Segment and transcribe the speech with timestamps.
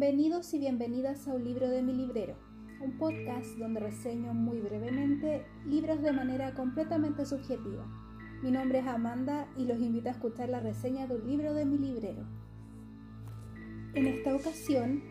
[0.00, 2.36] Bienvenidos y bienvenidas a un libro de mi librero,
[2.80, 7.84] un podcast donde reseño muy brevemente libros de manera completamente subjetiva.
[8.40, 11.64] Mi nombre es Amanda y los invito a escuchar la reseña de un libro de
[11.64, 12.22] mi librero.
[13.94, 15.02] En esta ocasión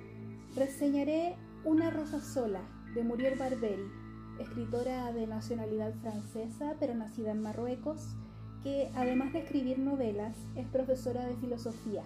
[0.56, 1.36] reseñaré
[1.66, 2.62] Una rosa sola
[2.96, 3.92] de Muriel Barberi,
[4.40, 8.16] escritora de nacionalidad francesa pero nacida en Marruecos,
[8.64, 12.06] que además de escribir novelas es profesora de filosofía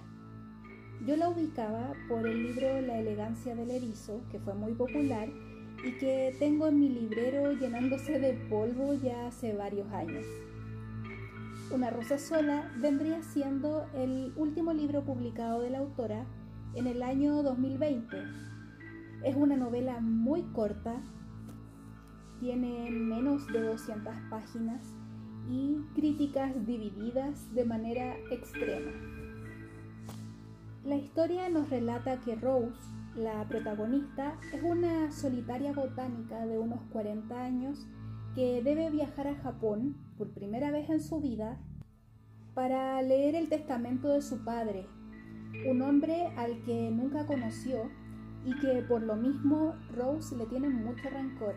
[1.05, 5.27] yo la ubicaba por el libro La elegancia del erizo, que fue muy popular
[5.83, 10.25] y que tengo en mi librero llenándose de polvo ya hace varios años.
[11.71, 16.25] Una rosa sola vendría siendo el último libro publicado de la autora
[16.75, 18.17] en el año 2020.
[19.23, 21.01] Es una novela muy corta,
[22.39, 24.83] tiene menos de 200 páginas
[25.49, 29.20] y críticas divididas de manera extrema.
[30.83, 32.75] La historia nos relata que Rose,
[33.15, 37.85] la protagonista, es una solitaria botánica de unos 40 años
[38.33, 41.59] que debe viajar a Japón por primera vez en su vida
[42.55, 44.87] para leer el testamento de su padre,
[45.69, 47.91] un hombre al que nunca conoció
[48.43, 51.53] y que por lo mismo Rose le tiene mucho rencor.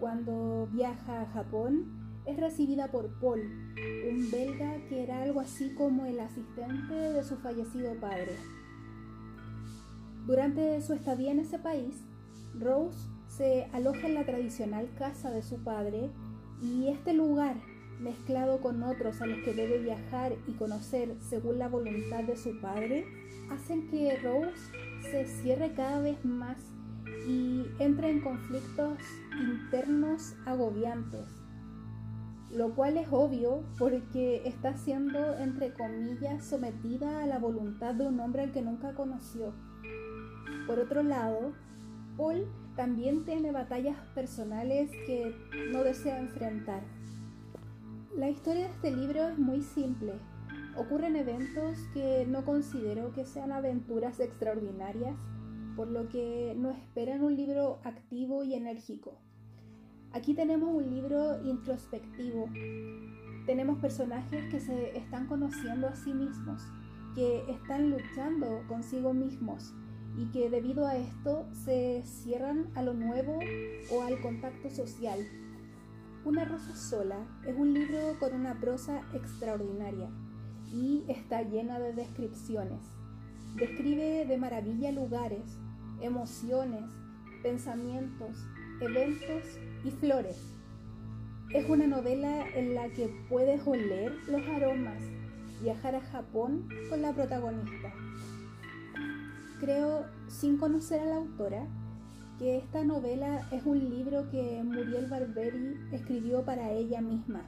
[0.00, 1.97] Cuando viaja a Japón,
[2.28, 7.36] es recibida por Paul, un belga que era algo así como el asistente de su
[7.36, 8.36] fallecido padre.
[10.26, 11.94] Durante su estadía en ese país,
[12.58, 16.10] Rose se aloja en la tradicional casa de su padre
[16.60, 17.56] y este lugar,
[17.98, 22.60] mezclado con otros a los que debe viajar y conocer según la voluntad de su
[22.60, 23.06] padre,
[23.50, 24.70] hacen que Rose
[25.10, 26.58] se cierre cada vez más
[27.26, 28.98] y entre en conflictos
[29.40, 31.37] internos agobiantes
[32.50, 38.18] lo cual es obvio porque está siendo, entre comillas, sometida a la voluntad de un
[38.20, 39.52] hombre al que nunca conoció.
[40.66, 41.52] Por otro lado,
[42.16, 45.34] Paul también tiene batallas personales que
[45.72, 46.82] no desea enfrentar.
[48.16, 50.14] La historia de este libro es muy simple.
[50.76, 55.16] Ocurren eventos que no considero que sean aventuras extraordinarias,
[55.76, 59.18] por lo que no esperan un libro activo y enérgico.
[60.12, 62.48] Aquí tenemos un libro introspectivo.
[63.44, 66.62] Tenemos personajes que se están conociendo a sí mismos,
[67.14, 69.74] que están luchando consigo mismos
[70.16, 73.38] y que debido a esto se cierran a lo nuevo
[73.92, 75.20] o al contacto social.
[76.24, 80.08] Una rosa sola es un libro con una prosa extraordinaria
[80.72, 82.80] y está llena de descripciones.
[83.56, 85.58] Describe de maravilla lugares,
[86.00, 86.84] emociones,
[87.42, 88.46] pensamientos,
[88.80, 90.54] eventos y flores.
[91.50, 95.02] Es una novela en la que puedes oler los aromas,
[95.62, 97.92] viajar a Japón con la protagonista.
[99.60, 101.66] Creo, sin conocer a la autora,
[102.38, 107.42] que esta novela es un libro que Muriel Barberi escribió para ella misma,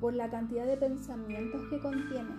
[0.00, 2.34] por la cantidad de pensamientos que contiene,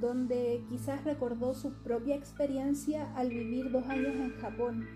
[0.00, 4.86] donde quizás recordó su propia experiencia al vivir dos años en Japón.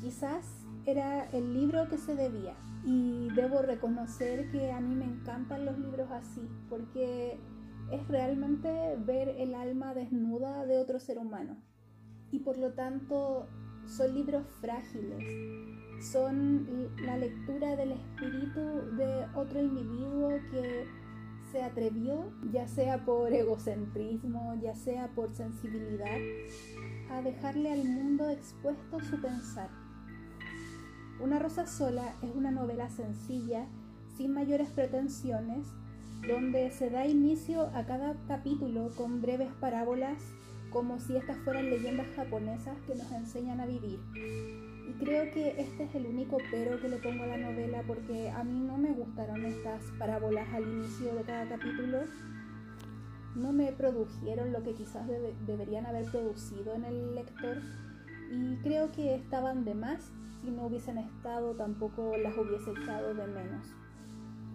[0.00, 2.54] Quizás era el libro que se debía.
[2.84, 7.38] Y debo reconocer que a mí me encantan los libros así, porque
[7.90, 11.56] es realmente ver el alma desnuda de otro ser humano.
[12.30, 13.48] Y por lo tanto
[13.86, 15.22] son libros frágiles,
[16.10, 18.60] son la lectura del espíritu
[18.96, 20.86] de otro individuo que
[21.52, 26.18] se atrevió, ya sea por egocentrismo, ya sea por sensibilidad,
[27.10, 29.83] a dejarle al mundo expuesto su pensar.
[31.20, 33.66] Una rosa sola es una novela sencilla,
[34.16, 35.66] sin mayores pretensiones,
[36.26, 40.18] donde se da inicio a cada capítulo con breves parábolas
[40.70, 44.00] como si estas fueran leyendas japonesas que nos enseñan a vivir.
[44.88, 48.30] Y creo que este es el único pero que le pongo a la novela porque
[48.30, 52.00] a mí no me gustaron estas parábolas al inicio de cada capítulo.
[53.36, 55.06] No me produjeron lo que quizás
[55.46, 57.62] deberían haber producido en el lector
[58.32, 60.10] y creo que estaban de más
[60.44, 63.74] si no hubiesen estado tampoco las hubiese echado de menos.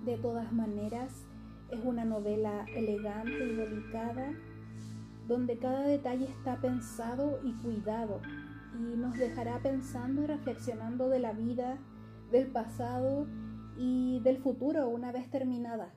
[0.05, 1.25] De todas maneras,
[1.71, 4.33] es una novela elegante y delicada
[5.27, 8.21] donde cada detalle está pensado y cuidado
[8.73, 11.79] y nos dejará pensando y reflexionando de la vida,
[12.31, 13.27] del pasado
[13.77, 15.93] y del futuro una vez terminada.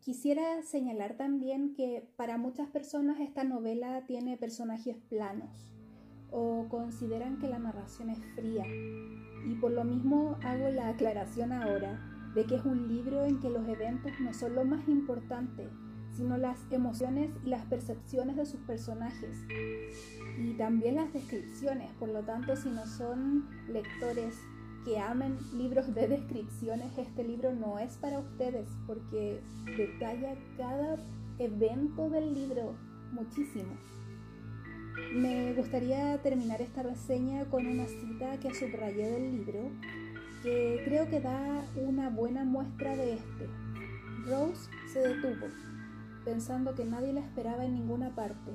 [0.00, 5.72] Quisiera señalar también que para muchas personas esta novela tiene personajes planos
[6.32, 8.64] o consideran que la narración es fría.
[8.66, 12.00] Y por lo mismo hago la aclaración ahora
[12.34, 15.68] de que es un libro en que los eventos no son lo más importante,
[16.16, 19.44] sino las emociones y las percepciones de sus personajes
[20.38, 21.90] y también las descripciones.
[21.98, 24.38] Por lo tanto, si no son lectores
[24.84, 29.40] que amen libros de descripciones, este libro no es para ustedes porque
[29.76, 30.96] detalla cada
[31.38, 32.74] evento del libro
[33.12, 33.72] muchísimo.
[35.12, 39.70] Me gustaría terminar esta reseña con una cita que subrayé del libro
[40.42, 43.48] que creo que da una buena muestra de este.
[44.26, 45.46] Rose se detuvo,
[46.24, 48.52] pensando que nadie la esperaba en ninguna parte.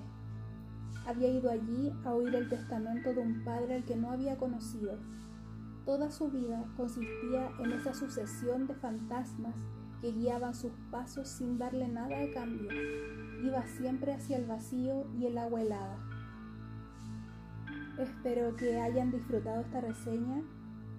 [1.08, 5.00] Había ido allí a oír el testamento de un padre al que no había conocido.
[5.86, 9.56] Toda su vida consistía en esa sucesión de fantasmas
[10.02, 12.70] que guiaban sus pasos sin darle nada a cambio.
[13.44, 16.17] Iba siempre hacia el vacío y el agua helada.
[18.00, 20.44] Espero que hayan disfrutado esta reseña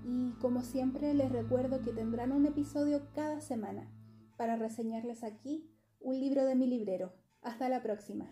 [0.05, 3.89] y como siempre les recuerdo que tendrán un episodio cada semana
[4.37, 7.13] para reseñarles aquí un libro de mi librero.
[7.41, 8.27] Hasta la próxima.